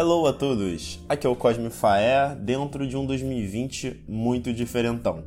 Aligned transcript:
Hello 0.00 0.26
a 0.26 0.32
todos! 0.32 0.98
Aqui 1.10 1.26
é 1.26 1.30
o 1.30 1.36
Cosme 1.36 1.68
Faé, 1.68 2.34
dentro 2.34 2.86
de 2.86 2.96
um 2.96 3.04
2020 3.04 4.04
muito 4.08 4.50
diferentão. 4.50 5.22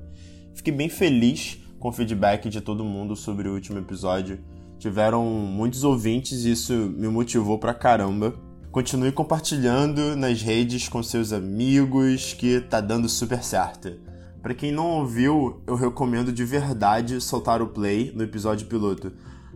Fiquei 0.55 0.73
bem 0.73 0.89
feliz 0.89 1.59
com 1.77 1.89
o 1.89 1.91
feedback 1.91 2.49
de 2.49 2.59
todo 2.59 2.84
mundo 2.84 3.16
sobre 3.16 3.48
o 3.48 3.54
último 3.54 3.77
episódio. 3.77 4.39
Tiveram 4.80 5.25
muitos 5.25 5.84
ouvintes 5.84 6.44
e 6.44 6.54
isso 6.54 6.73
me 6.73 7.07
motivou 7.07 7.59
pra 7.59 7.71
caramba. 7.71 8.34
Continue 8.71 9.12
compartilhando 9.12 10.16
nas 10.16 10.41
redes 10.41 10.90
com 10.90 11.03
seus 11.03 11.31
amigos 11.31 12.34
que 12.34 12.59
tá 12.59 12.81
dando 12.81 13.08
super 13.08 13.44
certo. 13.44 13.94
Para 14.41 14.55
quem 14.55 14.71
não 14.71 14.90
ouviu, 14.90 15.62
eu 15.67 15.76
recomendo 15.76 16.31
de 16.34 16.44
verdade 16.44 17.21
soltar 17.21 17.62
o 17.62 17.67
play 17.67 18.12
no 18.16 18.23
episódio 18.23 18.66
piloto. 18.66 19.13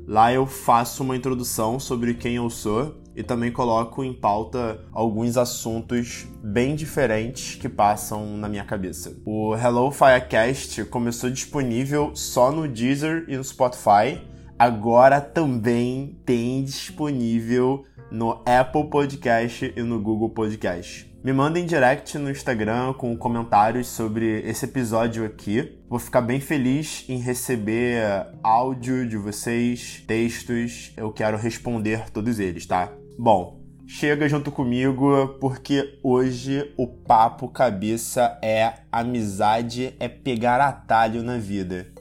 Lá 0.08 0.32
eu 0.32 0.46
faço 0.46 1.04
uma 1.04 1.18
introdução 1.18 1.78
sobre 1.82 2.14
quem 2.14 2.36
eu 2.36 2.50
sou 2.50 2.96
e 3.14 3.22
também 3.22 3.52
coloco 3.52 4.06
em 4.06 4.14
pauta 4.14 4.80
alguns 4.94 5.36
assuntos 5.36 6.26
bem 6.42 6.78
diferentes 6.78 7.56
que 7.56 7.68
passam 7.68 8.38
na 8.38 8.48
minha 8.48 8.64
cabeça. 8.64 9.18
O 9.26 9.54
Hello 9.54 9.92
Firecast 9.92 10.86
começou 10.86 11.30
disponível 11.30 12.16
só 12.16 12.54
no 12.54 12.70
Deezer 12.70 13.26
e 13.28 13.36
no 13.36 13.44
Spotify. 13.44 14.22
Agora 14.58 15.20
também 15.20 16.18
tem 16.26 16.64
disponível 16.64 17.84
no 18.12 18.42
Apple 18.46 18.90
Podcast 18.90 19.74
e 19.76 19.82
no 19.82 20.00
Google 20.00 20.30
Podcast. 20.30 21.08
Me 21.24 21.34
mandem 21.34 21.66
direct 21.66 22.18
no 22.18 22.30
Instagram 22.30 22.94
com 22.94 23.18
comentários 23.18 23.88
sobre 23.88 24.42
esse 24.42 24.66
episódio 24.66 25.26
aqui. 25.26 25.78
Vou 25.90 26.00
ficar 26.00 26.22
bem 26.22 26.40
feliz 26.40 27.04
em 27.10 27.18
receber 27.18 28.28
áudio 28.42 29.08
de 29.08 29.18
vocês, 29.18 30.04
textos. 30.08 30.94
Eu 30.96 31.12
quero 31.12 31.38
responder 31.38 32.10
todos 32.12 32.40
eles, 32.40 32.66
tá? 32.66 32.94
Bom, 33.20 33.60
chega 33.86 34.30
junto 34.30 34.52
comigo 34.52 35.38
porque 35.42 36.00
hoje 36.02 36.74
o 36.78 36.88
papo 36.88 37.50
cabeça 37.50 38.40
é 38.42 38.76
amizade 38.92 39.96
é 40.00 40.08
pegar 40.08 40.62
atalho 40.62 41.24
na 41.24 41.38
vida. 41.38 41.97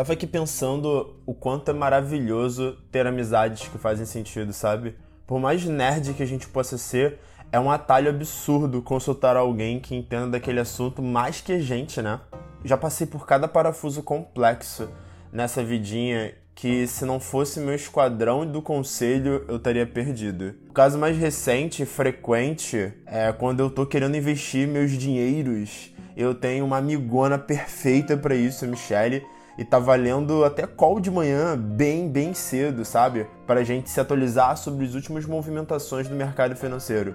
Tava 0.00 0.14
aqui 0.14 0.26
pensando 0.26 1.14
o 1.26 1.34
quanto 1.34 1.70
é 1.70 1.74
maravilhoso 1.74 2.78
ter 2.90 3.06
amizades 3.06 3.68
que 3.68 3.76
fazem 3.76 4.06
sentido, 4.06 4.50
sabe? 4.50 4.96
Por 5.26 5.38
mais 5.38 5.62
nerd 5.66 6.14
que 6.14 6.22
a 6.22 6.26
gente 6.26 6.48
possa 6.48 6.78
ser, 6.78 7.18
é 7.52 7.60
um 7.60 7.70
atalho 7.70 8.08
absurdo 8.08 8.80
consultar 8.80 9.36
alguém 9.36 9.78
que 9.78 9.94
entenda 9.94 10.26
daquele 10.26 10.58
assunto 10.58 11.02
mais 11.02 11.42
que 11.42 11.52
a 11.52 11.58
gente, 11.58 12.00
né? 12.00 12.18
Já 12.64 12.78
passei 12.78 13.06
por 13.06 13.26
cada 13.26 13.46
parafuso 13.46 14.02
complexo 14.02 14.88
nessa 15.30 15.62
vidinha 15.62 16.32
que 16.54 16.86
se 16.86 17.04
não 17.04 17.20
fosse 17.20 17.60
meu 17.60 17.74
esquadrão 17.74 18.50
do 18.50 18.62
conselho, 18.62 19.44
eu 19.48 19.56
estaria 19.56 19.86
perdido. 19.86 20.54
O 20.70 20.72
caso 20.72 20.98
mais 20.98 21.14
recente 21.18 21.82
e 21.82 21.86
frequente 21.86 22.90
é 23.04 23.30
quando 23.32 23.60
eu 23.60 23.68
tô 23.68 23.84
querendo 23.84 24.16
investir 24.16 24.66
meus 24.66 24.92
dinheiros. 24.92 25.92
Eu 26.16 26.34
tenho 26.34 26.64
uma 26.64 26.78
amigona 26.78 27.38
perfeita 27.38 28.16
para 28.16 28.34
isso, 28.34 28.64
a 28.64 28.68
Michelle, 28.68 29.26
e 29.60 29.64
tá 29.64 29.78
valendo 29.78 30.42
até 30.42 30.66
call 30.66 30.98
de 30.98 31.10
manhã, 31.10 31.54
bem, 31.54 32.08
bem 32.08 32.32
cedo, 32.32 32.82
sabe? 32.82 33.26
Pra 33.46 33.62
gente 33.62 33.90
se 33.90 34.00
atualizar 34.00 34.56
sobre 34.56 34.86
as 34.86 34.94
últimas 34.94 35.26
movimentações 35.26 36.08
do 36.08 36.14
mercado 36.14 36.56
financeiro. 36.56 37.14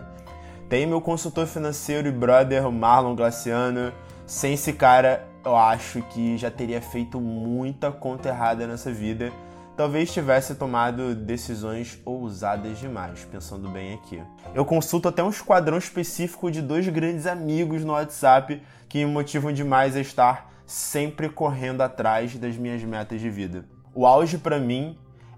Tem 0.70 0.86
meu 0.86 1.02
consultor 1.02 1.48
financeiro 1.48 2.08
e 2.08 2.12
brother, 2.12 2.72
Marlon 2.72 3.16
Glaciano. 3.16 3.92
Sem 4.28 4.54
esse 4.54 4.74
cara, 4.74 5.28
eu 5.44 5.56
acho 5.56 6.04
que 6.04 6.38
já 6.38 6.52
teria 6.52 6.80
feito 6.84 7.20
muita 7.20 7.92
conta 7.92 8.30
errada 8.30 8.68
nessa 8.68 8.92
vida. 8.92 9.32
Talvez 9.76 10.14
tivesse 10.14 10.54
tomado 10.54 11.16
decisões 11.16 12.00
ousadas 12.06 12.78
demais, 12.78 13.26
pensando 13.26 13.70
bem 13.70 13.96
aqui. 13.96 14.22
Eu 14.54 14.64
consulto 14.64 15.08
até 15.08 15.24
um 15.24 15.32
esquadrão 15.32 15.80
específico 15.80 16.52
de 16.52 16.62
dois 16.62 16.88
grandes 16.90 17.26
amigos 17.26 17.84
no 17.84 17.94
WhatsApp 17.94 18.62
que 18.88 19.04
me 19.04 19.12
motivam 19.12 19.52
demais 19.52 19.96
a 19.96 20.00
estar 20.00 20.54
sempre 20.66 21.30
correndo 21.30 21.82
atrás 21.82 22.36
das 22.36 22.58
minhas 22.58 22.84
metas 22.84 23.22
de 23.22 23.30
vida. 23.30 23.66
O 23.94 24.06
auge 24.06 24.38
para 24.38 24.60
mim 24.60 24.98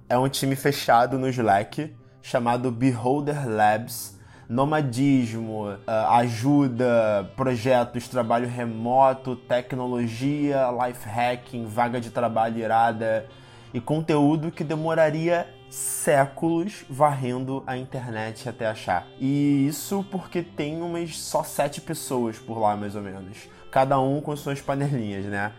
é 0.10 0.18
um 0.18 0.30
time 0.30 0.56
fechado 0.56 1.18
no 1.18 1.28
Slack 1.28 1.96
chamado 2.22 2.72
Beholder 2.72 3.48
Labs 3.48 4.18
nomadismo, 4.50 5.78
ah, 5.86 6.18
ajuda, 6.20 7.30
projetos, 7.36 8.08
trabalho 8.08 8.48
remoto, 8.48 9.36
tecnologia, 9.36 10.68
life 10.72 11.08
hacking, 11.08 11.66
vaga 11.66 12.00
de 12.00 12.10
trabalho 12.10 12.58
irada 12.58 13.26
e 13.74 13.82
conteúdo 13.82 14.52
que 14.52 14.64
demoraria 14.64 15.48
séculos 15.70 16.86
varrendo 16.90 17.64
a 17.68 17.78
internet 17.78 18.48
até 18.48 18.68
achar. 18.68 19.08
E 19.20 19.68
isso 19.68 20.06
porque 20.10 20.42
tem 20.42 20.82
umas 20.82 21.18
só 21.18 21.44
sete 21.44 21.82
pessoas 21.82 22.38
por 22.38 22.58
lá, 22.60 22.76
mais 22.76 22.96
ou 22.96 23.02
menos. 23.02 23.50
Cada 23.72 24.00
um 24.00 24.22
com 24.22 24.36
suas 24.36 24.62
panelinhas, 24.62 25.26
né? 25.26 25.52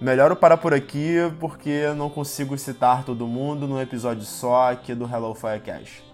Melhor 0.00 0.30
eu 0.30 0.36
parar 0.36 0.58
por 0.58 0.72
aqui 0.72 1.16
porque 1.40 1.92
não 1.96 2.08
consigo 2.08 2.56
citar 2.56 3.04
todo 3.04 3.26
mundo 3.26 3.66
num 3.66 3.80
episódio 3.80 4.24
só 4.24 4.70
aqui 4.70 4.94
do 4.94 5.04
Hello 5.04 5.34
Firecast. 5.34 6.04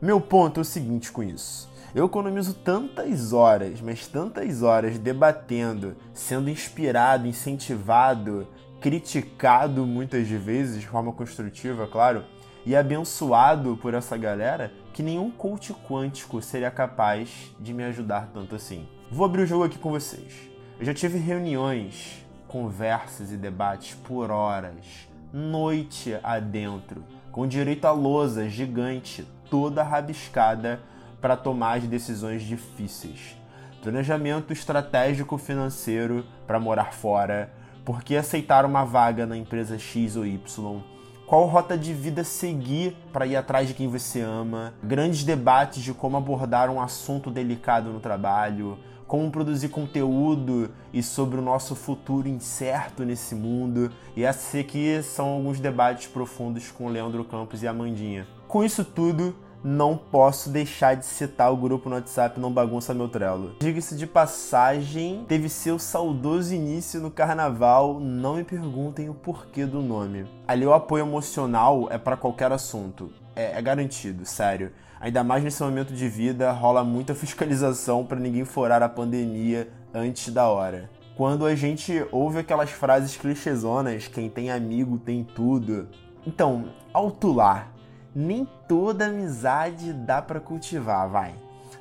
Meu 0.00 0.20
ponto 0.20 0.60
é 0.60 0.62
o 0.62 0.64
seguinte 0.64 1.10
com 1.10 1.22
isso. 1.22 1.68
Eu 1.92 2.06
economizo 2.06 2.54
tantas 2.54 3.32
horas, 3.32 3.80
mas 3.80 4.06
tantas 4.06 4.62
horas 4.62 4.96
debatendo, 4.96 5.96
sendo 6.14 6.48
inspirado, 6.48 7.26
incentivado, 7.26 8.46
criticado 8.80 9.84
muitas 9.84 10.28
vezes 10.28 10.80
de 10.80 10.86
forma 10.86 11.12
construtiva, 11.12 11.88
claro, 11.88 12.24
e 12.64 12.76
abençoado 12.76 13.76
por 13.80 13.94
essa 13.94 14.16
galera 14.16 14.72
que 14.92 15.02
nenhum 15.02 15.30
coach 15.30 15.72
quântico 15.72 16.42
seria 16.42 16.70
capaz 16.70 17.54
de 17.58 17.72
me 17.72 17.84
ajudar 17.84 18.30
tanto 18.32 18.54
assim. 18.54 18.86
Vou 19.10 19.24
abrir 19.24 19.42
o 19.42 19.46
jogo 19.46 19.64
aqui 19.64 19.78
com 19.78 19.90
vocês. 19.90 20.50
Eu 20.78 20.86
já 20.86 20.94
tive 20.94 21.18
reuniões, 21.18 22.24
conversas 22.46 23.32
e 23.32 23.36
debates 23.36 23.94
por 23.94 24.30
horas, 24.30 25.08
noite 25.32 26.18
adentro, 26.22 27.04
com 27.30 27.46
direito 27.46 27.84
a 27.84 27.92
lousa 27.92 28.48
gigante, 28.48 29.26
toda 29.48 29.82
rabiscada 29.82 30.80
para 31.20 31.36
tomar 31.36 31.78
as 31.78 31.84
decisões 31.84 32.42
difíceis. 32.42 33.36
Planejamento 33.82 34.52
estratégico 34.52 35.38
financeiro 35.38 36.26
para 36.46 36.60
morar 36.60 36.92
fora, 36.92 37.52
por 37.84 38.02
que 38.02 38.16
aceitar 38.16 38.64
uma 38.64 38.84
vaga 38.84 39.26
na 39.26 39.36
empresa 39.36 39.78
X 39.78 40.16
ou 40.16 40.26
Y, 40.26 40.82
qual 41.30 41.46
rota 41.46 41.78
de 41.78 41.94
vida 41.94 42.24
seguir 42.24 42.96
para 43.12 43.24
ir 43.24 43.36
atrás 43.36 43.68
de 43.68 43.72
quem 43.72 43.86
você 43.86 44.20
ama, 44.20 44.74
grandes 44.82 45.22
debates 45.22 45.80
de 45.80 45.94
como 45.94 46.16
abordar 46.16 46.68
um 46.68 46.80
assunto 46.80 47.30
delicado 47.30 47.92
no 47.92 48.00
trabalho, 48.00 48.76
como 49.06 49.30
produzir 49.30 49.68
conteúdo 49.68 50.72
e 50.92 51.04
sobre 51.04 51.38
o 51.38 51.40
nosso 51.42 51.76
futuro 51.76 52.26
incerto 52.26 53.04
nesse 53.04 53.36
mundo. 53.36 53.92
E 54.16 54.24
esses 54.24 54.60
aqui 54.60 55.00
são 55.04 55.28
alguns 55.28 55.60
debates 55.60 56.08
profundos 56.08 56.68
com 56.72 56.88
Leandro 56.88 57.24
Campos 57.24 57.62
e 57.62 57.68
a 57.68 57.72
Mandinha. 57.72 58.26
Com 58.48 58.64
isso 58.64 58.84
tudo, 58.84 59.32
não 59.62 59.96
posso 59.96 60.48
deixar 60.48 60.96
de 60.96 61.04
citar 61.04 61.52
o 61.52 61.56
grupo 61.56 61.88
no 61.88 61.96
WhatsApp 61.96 62.40
Não 62.40 62.50
Bagunça 62.50 62.94
Meu 62.94 63.08
Trello. 63.08 63.56
Diga-se 63.60 63.96
de 63.96 64.06
passagem, 64.06 65.24
teve 65.28 65.48
seu 65.48 65.78
saudoso 65.78 66.54
início 66.54 67.00
no 67.00 67.10
carnaval, 67.10 68.00
não 68.00 68.36
me 68.36 68.44
perguntem 68.44 69.08
o 69.08 69.14
porquê 69.14 69.66
do 69.66 69.82
nome. 69.82 70.26
Ali 70.48 70.66
o 70.66 70.72
apoio 70.72 71.04
emocional 71.04 71.88
é 71.90 71.98
para 71.98 72.16
qualquer 72.16 72.50
assunto, 72.52 73.12
é, 73.36 73.58
é 73.58 73.62
garantido, 73.62 74.24
sério. 74.24 74.72
Ainda 75.00 75.24
mais 75.24 75.42
nesse 75.42 75.62
momento 75.62 75.94
de 75.94 76.08
vida, 76.08 76.52
rola 76.52 76.84
muita 76.84 77.14
fiscalização 77.14 78.04
para 78.04 78.20
ninguém 78.20 78.44
forar 78.44 78.82
a 78.82 78.88
pandemia 78.88 79.68
antes 79.94 80.32
da 80.32 80.48
hora. 80.48 80.90
Quando 81.16 81.44
a 81.44 81.54
gente 81.54 82.06
ouve 82.12 82.38
aquelas 82.38 82.70
frases 82.70 83.16
clichêsonas, 83.16 84.08
quem 84.08 84.28
tem 84.28 84.50
amigo 84.50 84.98
tem 84.98 85.22
tudo. 85.22 85.88
Então, 86.26 86.66
alto 86.92 87.32
lá, 87.32 87.68
nem 88.14 88.48
toda 88.68 89.06
amizade 89.06 89.92
dá 89.92 90.20
para 90.20 90.40
cultivar, 90.40 91.08
vai. 91.08 91.34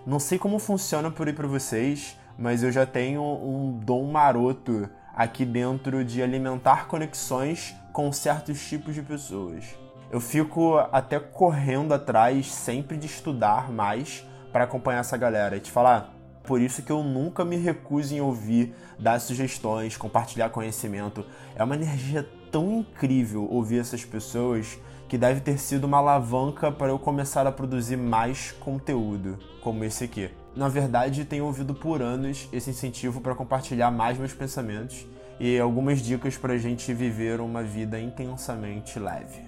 Não 0.05 0.19
sei 0.19 0.37
como 0.37 0.59
funciona 0.59 1.11
por 1.11 1.27
aí 1.27 1.33
para 1.33 1.47
vocês, 1.47 2.17
mas 2.37 2.63
eu 2.63 2.71
já 2.71 2.85
tenho 2.85 3.21
um 3.21 3.77
dom 3.83 4.11
maroto 4.11 4.89
aqui 5.13 5.45
dentro 5.45 6.05
de 6.05 6.23
alimentar 6.23 6.87
conexões 6.87 7.75
com 7.91 8.11
certos 8.11 8.65
tipos 8.67 8.95
de 8.95 9.01
pessoas. 9.01 9.65
Eu 10.11 10.19
fico 10.19 10.77
até 10.91 11.19
correndo 11.19 11.93
atrás 11.93 12.51
sempre 12.51 12.97
de 12.97 13.05
estudar 13.05 13.71
mais 13.71 14.25
para 14.51 14.63
acompanhar 14.63 15.01
essa 15.01 15.17
galera 15.17 15.57
e 15.57 15.59
te 15.59 15.69
falar. 15.69 16.13
Por 16.43 16.61
isso 16.61 16.81
que 16.81 16.91
eu 16.91 17.03
nunca 17.03 17.45
me 17.45 17.57
recuso 17.57 18.15
em 18.15 18.21
ouvir, 18.21 18.73
dar 18.97 19.19
sugestões, 19.19 19.97
compartilhar 19.97 20.49
conhecimento. 20.49 21.23
É 21.55 21.63
uma 21.63 21.75
energia 21.75 22.27
tão 22.51 22.79
incrível 22.79 23.47
ouvir 23.51 23.79
essas 23.79 24.03
pessoas 24.03 24.79
que 25.09 25.17
deve 25.17 25.41
ter 25.41 25.57
sido 25.57 25.85
uma 25.85 25.97
alavanca 25.97 26.71
para 26.71 26.89
eu 26.91 26.99
começar 26.99 27.47
a 27.47 27.51
produzir 27.51 27.97
mais 27.97 28.51
conteúdo, 28.51 29.39
como 29.59 29.83
esse 29.83 30.03
aqui. 30.03 30.29
Na 30.55 30.69
verdade, 30.69 31.25
tenho 31.25 31.45
ouvido 31.45 31.73
por 31.73 31.99
anos 31.99 32.47
esse 32.53 32.69
incentivo 32.69 33.19
para 33.19 33.33
compartilhar 33.33 33.89
mais 33.89 34.19
meus 34.19 34.33
pensamentos 34.33 35.07
e 35.39 35.57
algumas 35.57 35.99
dicas 35.99 36.37
para 36.37 36.53
a 36.53 36.57
gente 36.57 36.93
viver 36.93 37.41
uma 37.41 37.63
vida 37.63 37.99
intensamente 37.99 38.99
leve. 38.99 39.41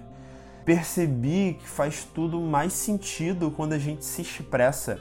percebi 0.64 1.58
que 1.60 1.68
faz 1.68 2.04
tudo 2.12 2.40
mais 2.40 2.72
sentido 2.72 3.50
quando 3.50 3.72
a 3.72 3.78
gente 3.78 4.04
se 4.04 4.22
expressa. 4.22 5.00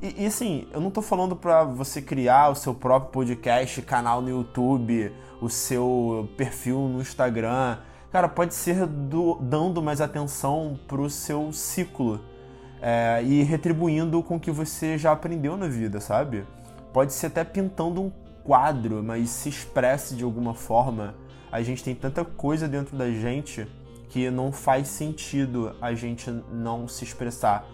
E, 0.00 0.24
e 0.24 0.26
assim, 0.26 0.66
eu 0.72 0.80
não 0.80 0.90
tô 0.90 1.00
falando 1.00 1.36
para 1.36 1.62
você 1.64 2.02
criar 2.02 2.50
o 2.50 2.54
seu 2.56 2.74
próprio 2.74 3.12
podcast, 3.12 3.82
canal 3.82 4.20
no 4.20 4.30
YouTube, 4.30 5.12
o 5.40 5.48
seu 5.48 6.28
perfil 6.36 6.88
no 6.88 7.00
Instagram. 7.00 7.78
Cara, 8.12 8.28
pode 8.28 8.54
ser 8.54 8.86
do, 8.86 9.38
dando 9.40 9.82
mais 9.82 10.00
atenção 10.00 10.78
pro 10.86 11.08
seu 11.08 11.50
ciclo 11.52 12.20
é, 12.80 13.22
e 13.24 13.42
retribuindo 13.42 14.22
com 14.22 14.36
o 14.36 14.40
que 14.40 14.50
você 14.50 14.98
já 14.98 15.12
aprendeu 15.12 15.56
na 15.56 15.66
vida, 15.66 15.98
sabe? 15.98 16.44
Pode 16.92 17.14
ser 17.14 17.28
até 17.28 17.42
pintando 17.42 18.02
um 18.02 18.12
quadro, 18.44 19.02
mas 19.02 19.30
se 19.30 19.48
expresse 19.48 20.14
de 20.14 20.24
alguma 20.24 20.52
forma. 20.52 21.14
A 21.50 21.62
gente 21.62 21.82
tem 21.82 21.94
tanta 21.94 22.24
coisa 22.24 22.68
dentro 22.68 22.96
da 22.96 23.10
gente 23.10 23.66
que 24.10 24.30
não 24.30 24.52
faz 24.52 24.88
sentido 24.88 25.74
a 25.80 25.94
gente 25.94 26.30
não 26.52 26.86
se 26.86 27.04
expressar 27.04 27.66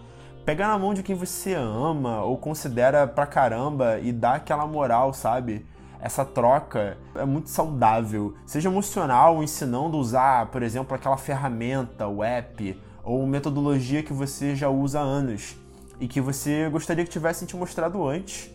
pegar 0.49 0.69
na 0.69 0.79
mão 0.79 0.95
de 0.95 1.03
quem 1.03 1.15
você 1.15 1.53
ama 1.53 2.23
ou 2.23 2.35
considera 2.35 3.05
pra 3.05 3.27
caramba 3.27 3.99
e 3.99 4.11
dar 4.11 4.37
aquela 4.37 4.65
moral, 4.65 5.13
sabe? 5.13 5.63
Essa 6.01 6.23
troca 6.23 6.97
é 7.13 7.25
muito 7.25 7.49
saudável, 7.49 8.35
seja 8.45 8.69
emocional, 8.69 9.43
ensinando 9.43 9.97
a 9.97 9.99
usar, 9.99 10.45
por 10.47 10.63
exemplo, 10.63 10.95
aquela 10.95 11.17
ferramenta, 11.17 12.07
o 12.07 12.23
app, 12.23 12.81
ou 13.03 13.25
metodologia 13.25 14.01
que 14.01 14.13
você 14.13 14.55
já 14.55 14.69
usa 14.69 14.99
há 14.99 15.03
anos 15.03 15.57
e 15.99 16.07
que 16.07 16.21
você 16.21 16.69
gostaria 16.69 17.03
que 17.03 17.09
tivessem 17.09 17.47
te 17.47 17.55
mostrado 17.55 18.07
antes. 18.07 18.49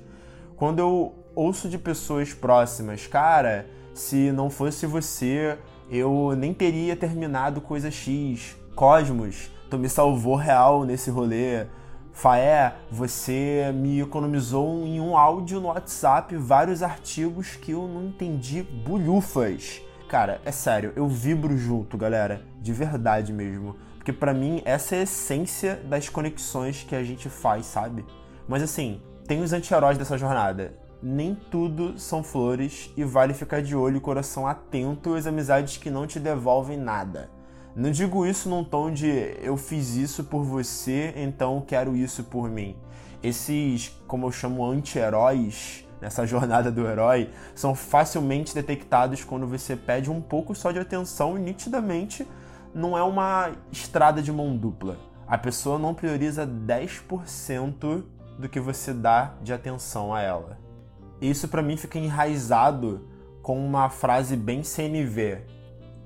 Quando 0.57 0.79
eu 0.79 1.15
ouço 1.35 1.69
de 1.69 1.77
pessoas 1.77 2.33
próximas, 2.33 3.07
cara, 3.07 3.67
se 3.93 4.33
não 4.33 4.49
fosse 4.49 4.87
você, 4.87 5.59
eu 5.91 6.35
nem 6.37 6.55
teria 6.55 6.97
terminado 6.97 7.61
coisa 7.61 7.91
X. 7.91 8.57
Cosmos, 8.75 9.51
tu 9.69 9.79
me 9.79 9.89
salvou 9.89 10.37
real 10.37 10.85
nesse 10.85 11.11
rolê. 11.11 11.67
Faé, 12.15 12.77
você 12.91 13.73
me 13.75 14.01
economizou 14.01 14.87
em 14.87 15.01
um 15.01 15.17
áudio 15.17 15.61
no 15.61 15.67
WhatsApp 15.67 16.37
vários 16.37 16.81
artigos 16.81 17.57
que 17.57 17.73
eu 17.73 17.89
não 17.89 18.05
entendi 18.05 18.63
bulhufas. 18.63 19.83
Cara, 20.09 20.41
é 20.45 20.53
sério, 20.53 20.93
eu 20.95 21.09
vibro 21.09 21.59
junto, 21.59 21.99
galera, 21.99 22.43
de 22.63 22.73
verdade 22.73 23.33
mesmo. 23.33 23.75
Porque 23.97 24.13
para 24.13 24.33
mim 24.33 24.63
essa 24.65 24.95
é 24.95 25.01
a 25.01 25.03
essência 25.03 25.75
das 25.85 26.09
conexões 26.09 26.85
que 26.85 26.95
a 26.95 27.03
gente 27.03 27.29
faz, 27.29 27.67
sabe? 27.67 28.07
Mas 28.47 28.63
assim, 28.63 29.03
tem 29.27 29.43
os 29.43 29.53
anti-heróis 29.53 29.99
dessa 29.99 30.17
jornada. 30.17 30.73
Nem 31.03 31.35
tudo 31.35 31.99
são 31.99 32.23
flores 32.23 32.93
e 32.97 33.03
vale 33.03 33.35
ficar 33.35 33.61
de 33.61 33.75
olho 33.75 33.97
e 33.97 34.01
coração 34.01 34.47
atento 34.47 35.15
às 35.15 35.27
amizades 35.27 35.79
que 35.79 35.91
não 35.91 36.07
te 36.07 36.21
devolvem 36.21 36.79
nada. 36.79 37.29
Não 37.77 37.91
digo 37.91 38.25
isso 38.25 38.49
num 38.49 38.63
tom 38.63 38.93
de 38.93 39.09
eu 39.43 39.57
fiz 39.57 39.97
isso 39.97 40.23
por 40.23 40.45
você, 40.45 41.13
então 41.17 41.61
quero 41.67 41.97
isso 41.97 42.23
por 42.23 42.49
mim. 42.49 42.77
Esses, 43.21 43.89
como 44.07 44.27
eu 44.27 44.31
chamo, 44.31 44.65
anti-heróis 44.65 45.85
nessa 46.01 46.25
jornada 46.27 46.71
do 46.71 46.87
herói, 46.87 47.31
são 47.53 47.75
facilmente 47.75 48.55
detectados 48.55 49.25
quando 49.25 49.47
você 49.47 49.75
pede 49.75 50.09
um 50.09 50.21
pouco 50.21 50.55
só 50.55 50.71
de 50.71 50.79
atenção 50.79 51.37
e 51.37 51.41
nitidamente 51.41 52.25
não 52.73 52.97
é 52.97 53.03
uma 53.03 53.51
estrada 53.73 54.23
de 54.23 54.31
mão 54.31 54.57
dupla. 54.57 54.97
A 55.27 55.37
pessoa 55.37 55.77
não 55.77 55.95
prioriza 55.95 56.47
10% 56.47 58.05
do 58.39 58.49
que 58.49 58.61
você 58.61 58.93
dá 58.93 59.35
de 59.43 59.53
atenção 59.53 60.15
a 60.15 60.21
ela. 60.21 60.59
Isso 61.21 61.49
para 61.49 61.63
mim 61.63 61.77
fica 61.77 61.99
enraizado 61.99 63.09
com 63.43 63.65
uma 63.65 63.89
frase 63.89 64.37
bem 64.37 64.63
CNV, 64.63 65.43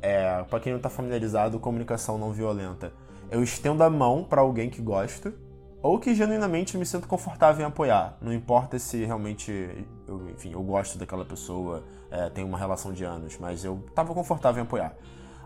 é, 0.00 0.43
para 0.45 0.61
quem 0.61 0.73
não 0.73 0.79
está 0.79 0.89
familiarizado, 0.89 1.59
comunicação 1.59 2.19
não 2.19 2.33
violenta. 2.33 2.93
Eu 3.31 3.43
estendo 3.43 3.83
a 3.83 3.91
mão 3.91 4.25
para 4.25 4.41
alguém 4.41 4.71
que 4.71 4.81
gosto 4.81 5.33
ou 5.83 5.99
que 5.99 6.15
genuinamente 6.15 6.77
me 6.77 6.85
sinto 6.85 7.06
confortável 7.06 7.62
em 7.62 7.69
apoiar. 7.69 8.17
Não 8.21 8.33
importa 8.33 8.79
se 8.79 9.05
realmente, 9.05 9.53
eu, 10.06 10.31
enfim, 10.31 10.53
eu 10.53 10.62
gosto 10.62 10.99
daquela 10.99 11.25
pessoa, 11.25 11.85
é, 12.11 12.29
tem 12.31 12.45
uma 12.45 12.59
relação 12.59 12.93
de 12.93 13.05
anos, 13.05 13.37
mas 13.39 13.65
eu 13.65 13.85
estava 13.89 14.12
confortável 14.15 14.62
em 14.62 14.67
apoiar. 14.67 14.95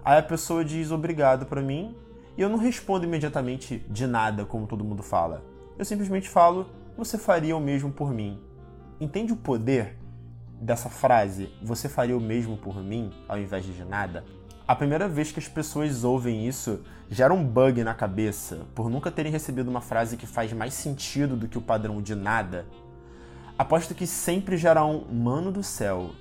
Aí 0.05 0.19
a 0.19 0.23
pessoa 0.23 0.65
diz 0.65 0.91
obrigado 0.91 1.47
para 1.47 1.61
mim 1.61 1.97
e 2.37 2.43
eu 2.43 2.49
não 2.49 2.59
respondo 2.59 3.05
imediatamente 3.05 3.79
de 3.89 4.07
nada, 4.07 4.45
como 4.45 4.67
todo 4.67 4.85
mundo 4.85 5.03
fala. 5.03 5.45
Eu 5.79 5.85
simplesmente 5.85 6.29
falo, 6.29 6.67
você 6.97 7.19
faria 7.19 7.57
o 7.57 7.61
mesmo 7.61 7.91
por 7.91 8.13
mim. 8.13 8.41
Entende 9.01 9.33
o 9.33 9.37
poder 9.37 9.99
dessa 10.61 10.89
frase? 10.89 11.53
Você 11.63 11.89
faria 11.89 12.17
o 12.17 12.21
mesmo 12.21 12.57
por 12.57 12.77
mim, 12.83 13.13
ao 13.29 13.39
invés 13.39 13.65
de 13.65 13.85
nada? 13.85 14.25
A 14.73 14.75
primeira 14.75 15.07
vez 15.07 15.31
que 15.31 15.39
as 15.39 15.47
pessoas 15.47 16.03
ouvem 16.03 16.49
isso 16.49 16.81
gera 17.11 17.35
um 17.35 17.45
bug 17.45 17.85
na 17.85 17.93
cabeça 17.93 18.61
por 18.75 18.89
nunca 18.89 19.11
terem 19.11 19.31
recebido 19.31 19.69
uma 19.69 19.83
frase 19.83 20.17
que 20.17 20.27
faz 20.27 20.51
mais 20.55 20.73
sentido 20.73 21.37
do 21.37 21.47
que 21.47 21.59
o 21.59 21.61
padrão 21.61 22.01
de 22.01 22.15
nada. 22.15 22.65
Aposto 23.59 23.95
que 23.95 24.07
sempre 24.07 24.57
gera 24.57 24.83
um 24.83 25.05
mano 25.13 25.53
do 25.53 25.63
céu. 25.63 26.13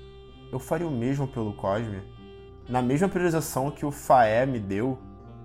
Eu 0.52 0.60
faria 0.60 0.86
o 0.86 0.92
mesmo 0.92 1.30
pelo 1.30 1.54
Cosme? 1.54 2.02
Na 2.68 2.82
mesma 2.82 3.08
priorização 3.08 3.72
que 3.72 3.86
o 3.86 3.90
Faé 3.90 4.46
me 4.46 4.60
deu? 4.60 5.00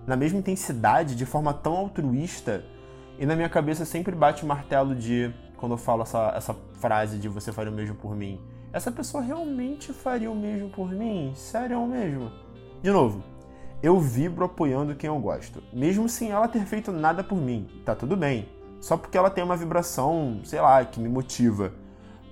Na 0.04 0.16
mesma 0.16 0.40
intensidade, 0.40 1.14
de 1.14 1.24
forma 1.24 1.54
tão 1.54 1.76
altruísta? 1.76 2.64
E 3.20 3.24
na 3.24 3.36
minha 3.36 3.48
cabeça 3.48 3.84
sempre 3.84 4.16
bate 4.16 4.42
o 4.42 4.48
martelo 4.48 4.96
de, 4.96 5.32
quando 5.56 5.74
eu 5.74 5.78
falo 5.78 6.02
essa, 6.02 6.32
essa 6.34 6.56
frase 6.80 7.20
de 7.20 7.28
você 7.28 7.52
faria 7.52 7.70
o 7.70 7.74
mesmo 7.76 7.94
por 7.94 8.16
mim, 8.16 8.40
essa 8.72 8.90
pessoa 8.90 9.22
realmente 9.22 9.92
faria 9.92 10.28
o 10.28 10.34
mesmo 10.34 10.70
por 10.70 10.90
mim? 10.90 11.30
Sério 11.36 11.86
mesmo? 11.86 12.45
De 12.86 12.92
novo, 12.92 13.20
eu 13.82 13.98
vibro 13.98 14.44
apoiando 14.44 14.94
quem 14.94 15.08
eu 15.08 15.18
gosto, 15.18 15.60
mesmo 15.72 16.08
sem 16.08 16.30
ela 16.30 16.46
ter 16.46 16.64
feito 16.64 16.92
nada 16.92 17.24
por 17.24 17.34
mim. 17.34 17.66
Tá 17.84 17.96
tudo 17.96 18.16
bem. 18.16 18.48
Só 18.80 18.96
porque 18.96 19.18
ela 19.18 19.28
tem 19.28 19.42
uma 19.42 19.56
vibração, 19.56 20.40
sei 20.44 20.60
lá, 20.60 20.84
que 20.84 21.00
me 21.00 21.08
motiva. 21.08 21.72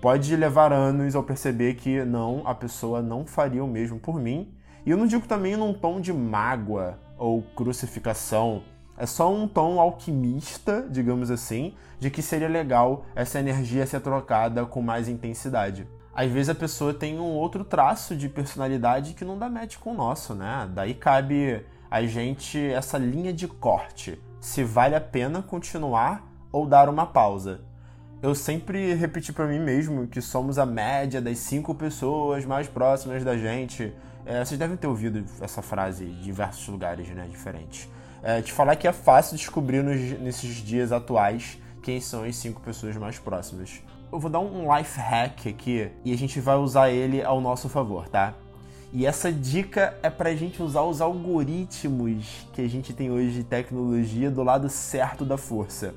Pode 0.01 0.37
levar 0.37 0.73
anos 0.73 1.17
ao 1.17 1.25
perceber 1.25 1.75
que 1.75 2.05
não, 2.05 2.47
a 2.47 2.55
pessoa 2.55 3.03
não 3.03 3.27
faria 3.27 3.65
o 3.65 3.67
mesmo 3.67 3.99
por 3.99 4.21
mim. 4.21 4.55
E 4.87 4.91
eu 4.91 4.97
não 4.97 5.09
digo 5.09 5.27
também 5.27 5.57
num 5.57 5.75
tom 5.75 6.01
de 6.01 6.13
mágoa 6.13 7.01
ou 7.19 7.43
crucificação. 7.57 8.63
É 8.97 9.07
só 9.07 9.35
um 9.35 9.49
tom 9.49 9.81
alquimista, 9.81 10.87
digamos 10.89 11.33
assim, 11.33 11.75
de 11.99 12.11
que 12.11 12.23
seria 12.23 12.49
legal 12.49 13.07
essa 13.17 13.41
energia 13.41 13.85
ser 13.89 13.99
trocada 13.99 14.65
com 14.65 14.81
mais 14.81 15.09
intensidade 15.09 15.85
às 16.15 16.31
vezes 16.31 16.49
a 16.49 16.55
pessoa 16.55 16.95
tem 16.95 17.19
um 17.19 17.33
outro 17.33 17.65
traço 17.65 18.15
de 18.15 18.29
personalidade 18.29 19.15
que 19.15 19.25
não 19.25 19.37
dá 19.37 19.49
match 19.49 19.79
com 19.79 19.91
o 19.91 19.97
nosso, 19.97 20.35
né? 20.35 20.71
Daí 20.73 20.95
cabe 20.95 21.65
a 21.91 22.03
gente 22.07 22.59
essa 22.59 22.97
linha 22.99 23.33
de 23.33 23.49
corte, 23.49 24.21
se 24.41 24.63
vale 24.63 24.95
a 24.95 25.01
pena 25.01 25.43
continuar 25.43 26.25
ou 26.53 26.67
dar 26.67 26.89
uma 26.89 27.05
pausa. 27.05 27.63
Eu 28.23 28.35
sempre 28.35 28.95
repeti 28.95 29.33
para 29.33 29.47
mim 29.47 29.59
mesmo 29.59 30.07
que 30.07 30.21
somos 30.21 30.57
a 30.59 30.65
média 30.65 31.21
das 31.21 31.39
cinco 31.39 31.75
pessoas 31.75 32.45
mais 32.45 32.69
próximas 32.69 33.25
da 33.25 33.37
gente. 33.37 33.93
É, 34.25 34.43
vocês 34.43 34.59
devem 34.59 34.77
ter 34.77 34.87
ouvido 34.87 35.25
essa 35.41 35.61
frase 35.61 36.05
em 36.05 36.21
diversos 36.23 36.67
lugares, 36.69 37.09
né, 37.09 37.27
diferentes. 37.29 37.89
É, 38.23 38.41
te 38.41 38.53
falar 38.53 38.77
que 38.77 38.89
é 38.89 38.93
fácil 38.93 39.37
descobrir 39.37 39.83
nos, 39.83 40.19
nesses 40.21 40.55
dias 40.57 40.93
atuais 40.93 41.59
quem 41.83 42.01
são 42.01 42.25
as 42.25 42.37
cinco 42.37 42.61
pessoas 42.63 42.97
mais 42.97 43.19
próximas 43.19 43.83
eu 44.13 44.19
vou 44.19 44.31
dar 44.31 44.41
um 44.41 44.75
life 44.77 44.99
hack 44.99 45.47
aqui 45.47 45.91
e 46.05 46.13
a 46.13 46.17
gente 46.17 46.41
vai 46.41 46.57
usar 46.57 46.91
ele 46.91 47.23
ao 47.23 47.41
nosso 47.41 47.69
favor, 47.69 48.09
tá? 48.09 48.35
E 48.93 49.07
essa 49.07 49.33
dica 49.33 49.99
é 50.05 50.09
pra 50.09 50.37
gente 50.37 50.63
usar 50.63 50.83
os 50.83 51.01
algoritmos 51.01 52.47
que 52.53 52.63
a 52.63 52.69
gente 52.69 52.93
tem 52.93 53.11
hoje 53.11 53.33
de 53.33 53.43
tecnologia 53.43 54.31
do 54.31 54.45
lado 54.45 54.69
certo 54.69 55.25
da 55.25 55.37
força. 55.37 55.95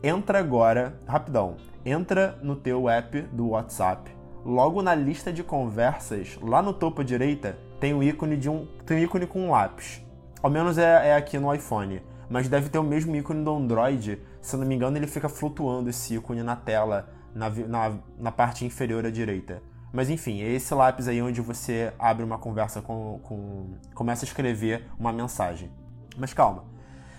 Entra 0.00 0.38
agora, 0.38 0.96
rapidão, 1.04 1.56
entra 1.84 2.38
no 2.40 2.54
teu 2.54 2.88
app 2.88 3.22
do 3.32 3.48
WhatsApp, 3.48 4.08
logo 4.44 4.82
na 4.82 4.94
lista 4.94 5.32
de 5.32 5.42
conversas, 5.42 6.38
lá 6.40 6.62
no 6.62 6.72
topo 6.72 7.00
à 7.00 7.04
direita, 7.04 7.58
tem 7.80 7.92
um 7.92 8.02
ícone 8.02 8.36
de 8.36 8.48
um, 8.48 8.66
tem 8.86 8.98
um 8.98 9.00
ícone 9.00 9.26
com 9.26 9.46
um 9.46 9.50
lápis. 9.50 10.00
Ao 10.40 10.48
menos 10.48 10.78
é, 10.78 11.08
é 11.08 11.16
aqui 11.16 11.38
no 11.38 11.52
iPhone, 11.52 12.02
mas 12.30 12.48
deve 12.48 12.68
ter 12.68 12.78
o 12.78 12.84
mesmo 12.84 13.16
ícone 13.16 13.42
do 13.42 13.52
Android. 13.52 14.20
Se 14.40 14.56
não 14.56 14.64
me 14.64 14.76
engano, 14.76 14.96
ele 14.96 15.08
fica 15.08 15.28
flutuando 15.28 15.90
esse 15.90 16.14
ícone 16.14 16.44
na 16.44 16.54
tela 16.54 17.08
na, 17.34 17.50
na, 17.50 17.98
na 18.18 18.32
parte 18.32 18.64
inferior 18.64 19.04
à 19.06 19.10
direita. 19.10 19.62
Mas 19.92 20.08
enfim, 20.08 20.40
é 20.40 20.50
esse 20.50 20.72
lápis 20.74 21.06
aí 21.06 21.20
onde 21.20 21.40
você 21.40 21.92
abre 21.98 22.24
uma 22.24 22.38
conversa 22.38 22.80
com, 22.80 23.20
com. 23.22 23.74
começa 23.94 24.24
a 24.24 24.26
escrever 24.26 24.88
uma 24.98 25.12
mensagem. 25.12 25.70
Mas 26.16 26.32
calma. 26.32 26.64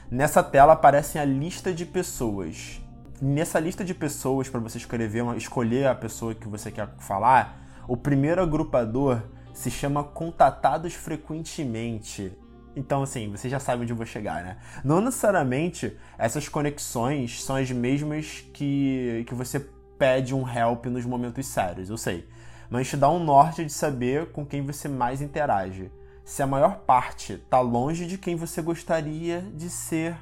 Nessa 0.09 0.43
tela 0.43 0.73
aparecem 0.73 1.21
a 1.21 1.25
lista 1.25 1.71
de 1.71 1.85
pessoas. 1.85 2.81
Nessa 3.21 3.59
lista 3.59 3.85
de 3.85 3.93
pessoas, 3.93 4.49
para 4.49 4.59
você 4.59 4.77
escrever, 4.77 5.23
escolher 5.37 5.87
a 5.87 5.95
pessoa 5.95 6.35
que 6.35 6.47
você 6.47 6.71
quer 6.71 6.89
falar, 6.97 7.61
o 7.87 7.95
primeiro 7.95 8.41
agrupador 8.41 9.21
se 9.53 9.69
chama 9.69 10.03
Contatados 10.03 10.93
Frequentemente. 10.93 12.35
Então, 12.75 13.03
assim, 13.03 13.29
você 13.29 13.47
já 13.47 13.59
sabe 13.59 13.83
onde 13.83 13.93
eu 13.93 13.97
vou 13.97 14.05
chegar, 14.05 14.43
né? 14.43 14.57
Não 14.83 14.99
necessariamente 14.99 15.95
essas 16.17 16.49
conexões 16.49 17.43
são 17.43 17.55
as 17.55 17.69
mesmas 17.71 18.43
que, 18.51 19.23
que 19.27 19.35
você 19.35 19.59
pede 20.03 20.35
um 20.35 20.45
help 20.45 20.87
nos 20.87 21.05
momentos 21.05 21.45
sérios, 21.45 21.89
eu 21.89 21.95
sei. 21.95 22.27
Mas 22.69 22.89
te 22.89 22.97
dá 22.97 23.09
um 23.09 23.23
norte 23.23 23.63
de 23.63 23.71
saber 23.71 24.33
com 24.33 24.45
quem 24.45 24.61
você 24.61 24.89
mais 24.89 25.21
interage. 25.21 25.89
se 26.25 26.43
a 26.43 26.47
maior 26.47 26.79
parte 26.79 27.37
tá 27.49 27.61
longe 27.61 28.05
de 28.05 28.17
quem 28.17 28.35
você 28.35 28.61
gostaria 28.61 29.41
de 29.55 29.69
ser, 29.69 30.17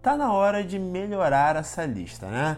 tá 0.00 0.16
na 0.16 0.32
hora 0.32 0.64
de 0.64 0.78
melhorar 0.78 1.56
essa 1.56 1.84
lista, 1.84 2.26
né? 2.26 2.56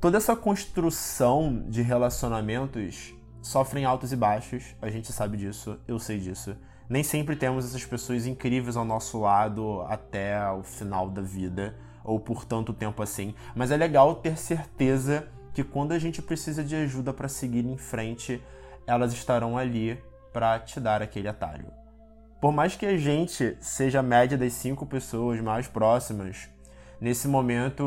Toda 0.00 0.16
essa 0.16 0.34
construção 0.34 1.64
de 1.68 1.82
relacionamentos 1.82 3.14
sofrem 3.40 3.84
altos 3.84 4.12
e 4.12 4.16
baixos, 4.16 4.74
a 4.82 4.90
gente 4.90 5.12
sabe 5.12 5.36
disso, 5.36 5.78
eu 5.86 6.00
sei 6.00 6.18
disso. 6.18 6.56
Nem 6.88 7.04
sempre 7.04 7.36
temos 7.36 7.64
essas 7.64 7.84
pessoas 7.84 8.26
incríveis 8.26 8.76
ao 8.76 8.84
nosso 8.84 9.20
lado 9.20 9.82
até 9.82 10.50
o 10.50 10.64
final 10.64 11.08
da 11.08 11.22
vida, 11.22 11.76
ou 12.02 12.18
por 12.18 12.44
tanto 12.44 12.72
tempo 12.72 13.00
assim, 13.04 13.36
mas 13.54 13.70
é 13.70 13.76
legal 13.76 14.16
ter 14.16 14.36
certeza 14.36 15.28
que 15.52 15.62
quando 15.62 15.92
a 15.92 15.98
gente 15.98 16.22
precisa 16.22 16.64
de 16.64 16.74
ajuda 16.74 17.12
para 17.12 17.28
seguir 17.28 17.64
em 17.64 17.76
frente, 17.76 18.42
elas 18.86 19.12
estarão 19.12 19.56
ali 19.56 20.02
para 20.32 20.58
te 20.58 20.80
dar 20.80 21.02
aquele 21.02 21.28
atalho. 21.28 21.66
Por 22.40 22.52
mais 22.52 22.74
que 22.74 22.86
a 22.86 22.96
gente 22.96 23.56
seja 23.60 24.00
a 24.00 24.02
média 24.02 24.36
das 24.36 24.52
cinco 24.54 24.84
pessoas 24.84 25.40
mais 25.40 25.68
próximas, 25.68 26.48
nesse 27.00 27.28
momento 27.28 27.84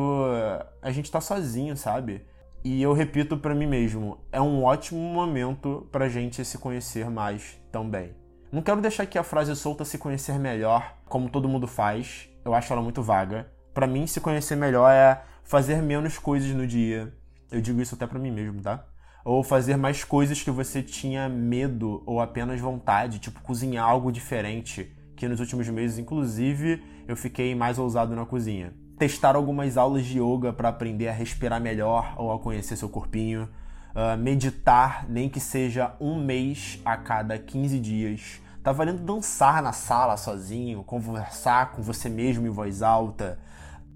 a 0.81 0.91
gente 0.91 1.11
tá 1.11 1.19
sozinho, 1.19 1.75
sabe? 1.75 2.25
E 2.63 2.81
eu 2.81 2.93
repito 2.93 3.37
para 3.37 3.53
mim 3.53 3.67
mesmo, 3.67 4.19
é 4.31 4.41
um 4.41 4.63
ótimo 4.63 4.99
momento 4.99 5.87
pra 5.91 6.09
gente 6.09 6.43
se 6.45 6.57
conhecer 6.57 7.09
mais 7.09 7.59
também. 7.71 8.15
Não 8.51 8.61
quero 8.61 8.79
deixar 8.79 9.03
aqui 9.03 9.17
a 9.17 9.23
frase 9.23 9.55
solta 9.55 9.83
se 9.83 9.97
conhecer 9.97 10.39
melhor, 10.39 10.95
como 11.05 11.29
todo 11.29 11.49
mundo 11.49 11.67
faz. 11.67 12.29
Eu 12.45 12.53
acho 12.53 12.71
ela 12.71 12.81
muito 12.81 13.03
vaga. 13.03 13.51
Para 13.73 13.85
mim, 13.85 14.07
se 14.07 14.21
conhecer 14.21 14.55
melhor 14.55 14.89
é 14.89 15.21
fazer 15.43 15.81
menos 15.81 16.17
coisas 16.17 16.49
no 16.51 16.65
dia. 16.65 17.13
Eu 17.55 17.61
digo 17.61 17.81
isso 17.81 17.95
até 17.95 18.05
para 18.05 18.19
mim 18.19 18.31
mesmo, 18.31 18.61
tá? 18.61 18.85
Ou 19.23 19.43
fazer 19.43 19.77
mais 19.77 20.03
coisas 20.03 20.41
que 20.41 20.51
você 20.51 20.83
tinha 20.83 21.29
medo 21.29 22.03
ou 22.05 22.19
apenas 22.19 22.59
vontade, 22.59 23.17
tipo 23.17 23.41
cozinhar 23.41 23.87
algo 23.87 24.11
diferente. 24.11 24.93
Que 25.15 25.27
nos 25.27 25.39
últimos 25.39 25.67
meses, 25.69 25.97
inclusive, 25.97 26.83
eu 27.07 27.15
fiquei 27.15 27.55
mais 27.55 27.79
ousado 27.79 28.13
na 28.15 28.25
cozinha 28.25 28.73
testar 28.97 29.35
algumas 29.35 29.77
aulas 29.77 30.05
de 30.05 30.19
yoga 30.19 30.53
para 30.53 30.69
aprender 30.69 31.07
a 31.07 31.11
respirar 31.11 31.59
melhor 31.59 32.15
ou 32.17 32.31
a 32.31 32.39
conhecer 32.39 32.77
seu 32.77 32.89
corpinho, 32.89 33.49
uh, 33.93 34.17
meditar, 34.17 35.05
nem 35.09 35.29
que 35.29 35.39
seja 35.39 35.93
um 35.99 36.15
mês 36.17 36.79
a 36.85 36.95
cada 36.95 37.37
15 37.37 37.79
dias. 37.79 38.41
Tá 38.63 38.71
valendo 38.71 39.01
dançar 39.01 39.61
na 39.61 39.73
sala 39.73 40.17
sozinho, 40.17 40.83
conversar 40.83 41.73
com 41.73 41.81
você 41.81 42.09
mesmo 42.09 42.47
em 42.47 42.49
voz 42.49 42.81
alta. 42.81 43.37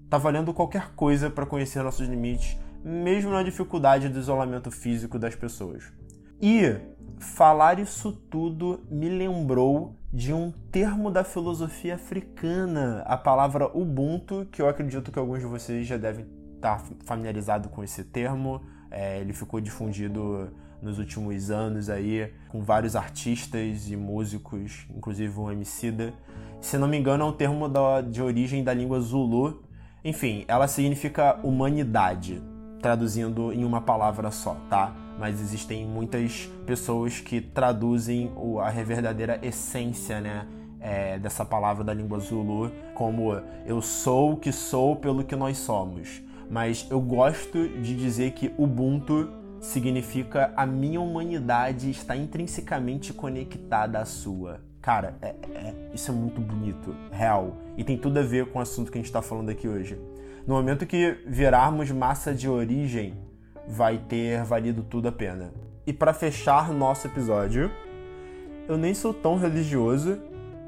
Tá 0.08 0.18
valendo 0.18 0.52
qualquer 0.52 0.92
coisa 0.94 1.30
para 1.30 1.46
conhecer 1.46 1.82
nossos 1.82 2.06
limites, 2.06 2.56
mesmo 2.84 3.30
na 3.30 3.42
dificuldade 3.42 4.08
do 4.08 4.18
isolamento 4.18 4.70
físico 4.70 5.18
das 5.18 5.34
pessoas. 5.34 5.92
E 6.40 6.76
falar 7.18 7.78
isso 7.78 8.12
tudo 8.12 8.80
me 8.90 9.08
lembrou 9.08 9.94
de 10.12 10.32
um 10.32 10.50
termo 10.72 11.10
da 11.10 11.22
filosofia 11.22 11.94
africana, 11.94 13.02
a 13.06 13.16
palavra 13.16 13.70
Ubuntu, 13.76 14.46
que 14.50 14.60
eu 14.60 14.68
acredito 14.68 15.12
que 15.12 15.18
alguns 15.18 15.40
de 15.40 15.46
vocês 15.46 15.86
já 15.86 15.96
devem 15.96 16.26
estar 16.56 16.82
familiarizados 17.04 17.70
com 17.70 17.84
esse 17.84 18.02
termo. 18.04 18.62
É, 18.90 19.20
ele 19.20 19.32
ficou 19.32 19.60
difundido 19.60 20.50
nos 20.82 20.98
últimos 20.98 21.50
anos 21.50 21.88
aí 21.88 22.32
com 22.48 22.62
vários 22.62 22.96
artistas 22.96 23.90
e 23.90 23.96
músicos, 23.96 24.86
inclusive 24.94 25.38
o 25.38 25.50
Emicida. 25.50 26.12
Se 26.60 26.76
não 26.76 26.88
me 26.88 26.98
engano, 26.98 27.24
é 27.24 27.26
um 27.26 27.32
termo 27.32 27.68
da, 27.68 28.00
de 28.00 28.20
origem 28.22 28.64
da 28.64 28.72
língua 28.74 29.00
Zulu. 29.00 29.62
Enfim, 30.04 30.44
ela 30.48 30.66
significa 30.66 31.38
humanidade, 31.42 32.42
traduzindo 32.80 33.52
em 33.52 33.64
uma 33.64 33.80
palavra 33.80 34.30
só, 34.30 34.56
tá? 34.68 34.94
mas 35.20 35.38
existem 35.38 35.86
muitas 35.86 36.50
pessoas 36.64 37.20
que 37.20 37.42
traduzem 37.42 38.32
a 38.58 38.70
verdadeira 38.70 39.38
essência, 39.42 40.18
né? 40.18 40.46
É, 40.82 41.18
dessa 41.18 41.44
palavra 41.44 41.84
da 41.84 41.92
língua 41.92 42.18
Zulu 42.18 42.72
como 42.94 43.34
eu 43.66 43.82
sou 43.82 44.32
o 44.32 44.36
que 44.38 44.50
sou 44.50 44.96
pelo 44.96 45.22
que 45.22 45.36
nós 45.36 45.58
somos. 45.58 46.22
Mas 46.48 46.86
eu 46.88 46.98
gosto 47.02 47.68
de 47.68 47.94
dizer 47.94 48.30
que 48.30 48.50
Ubuntu 48.56 49.28
significa 49.60 50.54
a 50.56 50.64
minha 50.64 50.98
humanidade 50.98 51.90
está 51.90 52.16
intrinsecamente 52.16 53.12
conectada 53.12 53.98
à 53.98 54.06
sua. 54.06 54.62
Cara, 54.80 55.16
é, 55.20 55.34
é, 55.52 55.74
isso 55.92 56.10
é 56.10 56.14
muito 56.14 56.40
bonito, 56.40 56.96
real. 57.12 57.58
E 57.76 57.84
tem 57.84 57.98
tudo 57.98 58.18
a 58.18 58.22
ver 58.22 58.46
com 58.46 58.58
o 58.58 58.62
assunto 58.62 58.90
que 58.90 58.96
a 58.96 59.00
gente 59.00 59.08
está 59.08 59.20
falando 59.20 59.50
aqui 59.50 59.68
hoje. 59.68 59.98
No 60.46 60.54
momento 60.54 60.86
que 60.86 61.18
virarmos 61.26 61.90
massa 61.90 62.34
de 62.34 62.48
origem, 62.48 63.14
vai 63.68 63.98
ter 63.98 64.42
valido 64.42 64.82
tudo 64.82 65.08
a 65.08 65.12
pena. 65.12 65.52
E 65.86 65.92
para 65.92 66.12
fechar 66.12 66.72
nosso 66.72 67.06
episódio, 67.06 67.70
eu 68.68 68.78
nem 68.78 68.94
sou 68.94 69.12
tão 69.12 69.36
religioso, 69.36 70.18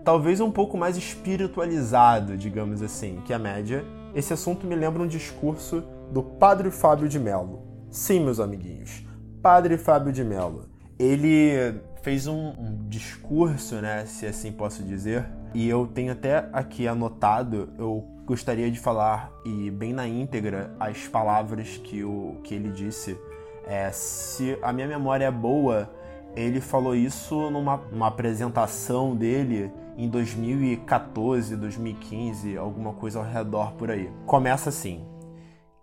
talvez 0.05 0.41
um 0.41 0.50
pouco 0.50 0.76
mais 0.76 0.97
espiritualizado, 0.97 2.37
digamos 2.37 2.83
assim, 2.83 3.21
que 3.25 3.33
a 3.33 3.38
média. 3.38 3.85
Esse 4.14 4.33
assunto 4.33 4.67
me 4.67 4.75
lembra 4.75 5.02
um 5.02 5.07
discurso 5.07 5.83
do 6.11 6.23
Padre 6.23 6.71
Fábio 6.71 7.09
de 7.09 7.19
Mello. 7.19 7.62
Sim, 7.91 8.21
meus 8.25 8.41
amiguinhos, 8.41 9.05
Padre 9.43 9.79
Fábio 9.79 10.12
de 10.12 10.23
Mello. 10.23 10.69
Ele 10.99 11.81
fez 12.02 12.26
um, 12.26 12.50
um 12.50 12.88
discurso, 12.88 13.76
né, 13.76 14.05
se 14.05 14.26
assim 14.26 14.52
posso 14.52 14.83
dizer, 14.83 15.26
e 15.55 15.69
eu 15.69 15.87
tenho 15.87 16.12
até 16.12 16.49
aqui 16.52 16.87
anotado, 16.87 17.71
eu 17.79 18.12
gostaria 18.25 18.71
de 18.71 18.79
falar, 18.79 19.33
e 19.45 19.71
bem 19.71 19.93
na 19.93 20.07
íntegra, 20.07 20.75
as 20.79 21.07
palavras 21.09 21.76
que, 21.79 22.05
o, 22.05 22.37
que 22.43 22.55
ele 22.55 22.71
disse. 22.71 23.19
É, 23.67 23.91
se 23.93 24.59
a 24.62 24.73
minha 24.73 24.88
memória 24.88 25.25
é 25.26 25.31
boa, 25.31 25.91
ele 26.35 26.61
falou 26.61 26.95
isso 26.95 27.50
numa, 27.50 27.81
apresentação 28.07 29.14
dele 29.14 29.73
em 29.97 30.09
2014, 30.09 31.57
2015, 31.57 32.57
alguma 32.57 32.93
coisa 32.95 33.19
ao 33.19 33.25
redor 33.25 33.73
por 33.73 33.91
aí. 33.91 34.11
Começa 34.26 34.71
assim. 34.71 35.07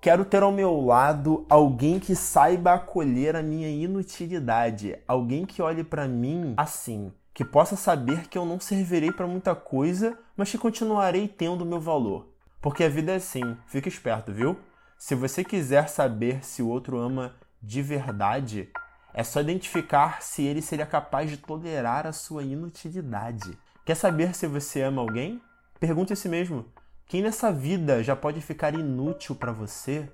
Quero 0.01 0.23
ter 0.23 0.41
ao 0.41 0.51
meu 0.51 0.79
lado 0.79 1.45
alguém 1.49 1.99
que 1.99 2.15
saiba 2.15 2.73
acolher 2.73 3.35
a 3.35 3.43
minha 3.43 3.69
inutilidade, 3.69 4.97
alguém 5.05 5.45
que 5.45 5.61
olhe 5.61 5.83
para 5.83 6.07
mim 6.07 6.53
assim, 6.55 7.11
que 7.33 7.43
possa 7.43 7.75
saber 7.75 8.27
que 8.29 8.37
eu 8.37 8.45
não 8.45 8.61
servirei 8.61 9.11
para 9.11 9.27
muita 9.27 9.53
coisa, 9.53 10.17
mas 10.39 10.49
que 10.49 10.57
continuarei 10.57 11.27
tendo 11.27 11.65
meu 11.65 11.81
valor. 11.81 12.29
Porque 12.61 12.85
a 12.85 12.87
vida 12.87 13.11
é 13.11 13.15
assim, 13.15 13.57
fica 13.67 13.89
esperto, 13.89 14.31
viu? 14.31 14.57
Se 14.97 15.13
você 15.13 15.43
quiser 15.43 15.89
saber 15.89 16.45
se 16.45 16.61
o 16.61 16.69
outro 16.69 16.97
ama 16.97 17.35
de 17.61 17.81
verdade, 17.81 18.69
é 19.13 19.21
só 19.21 19.41
identificar 19.41 20.21
se 20.21 20.43
ele 20.43 20.61
seria 20.61 20.85
capaz 20.85 21.29
de 21.29 21.35
tolerar 21.35 22.07
a 22.07 22.13
sua 22.13 22.41
inutilidade. 22.41 23.57
Quer 23.83 23.95
saber 23.95 24.33
se 24.33 24.47
você 24.47 24.81
ama 24.81 25.01
alguém? 25.01 25.41
Pergunte 25.77 26.13
a 26.13 26.15
si 26.15 26.29
mesmo: 26.29 26.65
quem 27.05 27.21
nessa 27.21 27.51
vida 27.51 28.01
já 28.01 28.15
pode 28.15 28.39
ficar 28.39 28.73
inútil 28.73 29.35
para 29.35 29.51
você 29.51 30.09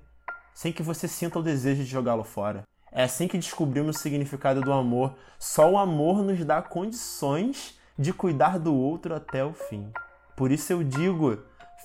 sem 0.52 0.72
que 0.72 0.82
você 0.82 1.06
sinta 1.06 1.38
o 1.38 1.42
desejo 1.42 1.84
de 1.84 1.88
jogá-lo 1.88 2.24
fora? 2.24 2.64
É 2.90 3.04
assim 3.04 3.28
que 3.28 3.38
descobrimos 3.38 3.94
o 3.94 4.00
significado 4.00 4.60
do 4.60 4.72
amor. 4.72 5.14
Só 5.38 5.70
o 5.70 5.78
amor 5.78 6.24
nos 6.24 6.44
dá 6.44 6.60
condições 6.60 7.78
de 7.96 8.12
cuidar 8.12 8.58
do 8.58 8.74
outro 8.74 9.14
até 9.14 9.44
o 9.44 9.52
fim. 9.52 9.92
Por 10.36 10.52
isso 10.52 10.72
eu 10.72 10.84
digo: 10.84 11.38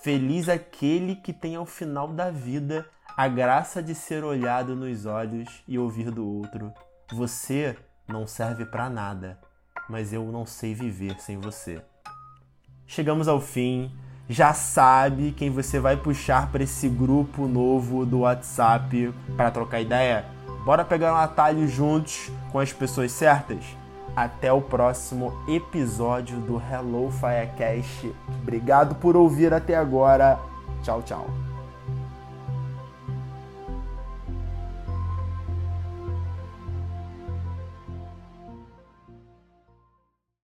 feliz 0.04 0.50
aquele 0.50 1.16
que 1.16 1.32
tem 1.32 1.56
ao 1.56 1.66
final 1.66 2.10
da 2.10 2.30
vida 2.30 2.86
a 3.16 3.28
graça 3.28 3.82
de 3.82 3.96
ser 3.96 4.24
olhado 4.24 4.76
nos 4.76 5.06
olhos 5.06 5.64
e 5.68 5.80
ouvir 5.80 6.12
do 6.12 6.28
outro. 6.28 6.74
Você 7.14 7.78
não 8.08 8.28
serve 8.28 8.66
para 8.66 8.90
nada, 8.90 9.40
mas 9.90 10.12
eu 10.12 10.26
não 10.32 10.46
sei 10.46 10.74
viver 10.74 11.20
sem 11.20 11.38
você. 11.38 11.82
Chegamos 12.86 13.28
ao 13.28 13.40
fim. 13.40 13.92
Já 14.30 14.54
sabe 14.54 15.34
quem 15.34 15.50
você 15.50 15.80
vai 15.80 15.98
puxar 15.98 16.52
para 16.52 16.64
esse 16.64 16.88
grupo 16.88 17.48
novo 17.48 18.06
do 18.06 18.20
WhatsApp 18.20 19.14
para 19.36 19.52
trocar 19.52 19.82
ideia? 19.82 20.26
Bora 20.64 20.86
pegar 20.86 21.14
um 21.14 21.18
atalho 21.18 21.68
juntos 21.68 22.32
com 22.50 22.60
as 22.60 22.72
pessoas 22.72 23.12
certas? 23.12 23.81
Até 24.16 24.52
o 24.52 24.62
próximo 24.62 25.34
episódio 25.48 26.38
do 26.38 26.62
Hello 26.62 27.10
Firecast. 27.12 28.14
Obrigado 28.42 28.96
por 28.96 29.16
ouvir 29.16 29.54
até 29.54 29.76
agora. 29.76 30.38
Tchau, 30.84 31.02
tchau. 31.02 31.51